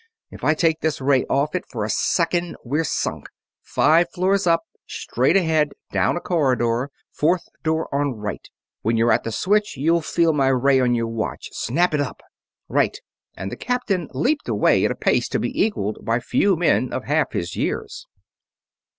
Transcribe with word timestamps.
If 0.31 0.43
I 0.43 0.55
take 0.55 0.79
this 0.81 0.99
ray 0.99 1.25
off 1.25 1.53
it 1.53 1.63
for 1.69 1.85
a 1.85 1.89
second 1.91 2.55
we're 2.65 2.83
sunk. 2.83 3.27
Five 3.61 4.07
floors 4.11 4.47
up, 4.47 4.61
straight 4.87 5.37
ahead 5.37 5.73
down 5.91 6.17
a 6.17 6.19
corridor 6.19 6.89
fourth 7.11 7.43
door 7.61 7.87
on 7.93 8.13
right. 8.13 8.49
When 8.81 8.97
you're 8.97 9.11
at 9.11 9.23
the 9.25 9.31
switch 9.31 9.77
you'll 9.77 10.01
feel 10.01 10.33
my 10.33 10.47
ray 10.47 10.79
on 10.79 10.95
your 10.95 11.05
watch. 11.05 11.49
Snap 11.51 11.93
it 11.93 12.01
up!" 12.01 12.23
"Right," 12.67 12.97
and 13.35 13.51
the 13.51 13.55
captain 13.55 14.09
leaped 14.11 14.49
away 14.49 14.83
at 14.85 14.89
a 14.91 14.95
pace 14.95 15.29
to 15.29 15.39
be 15.39 15.53
equalled 15.61 15.99
by 16.03 16.19
few 16.19 16.55
men 16.55 16.91
of 16.91 17.03
half 17.03 17.33
his 17.33 17.55
years. 17.55 18.07